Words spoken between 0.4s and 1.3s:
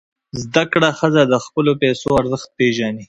زده کړه ښځه